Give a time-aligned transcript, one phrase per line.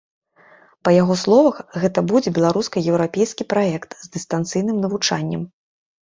[0.87, 5.43] Па яго словах, гэта будзе беларуска-еўрапейскі праект з дыстанцыйным навучаннем.